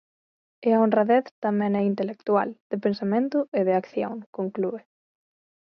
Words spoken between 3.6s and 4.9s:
de acción", conclúe.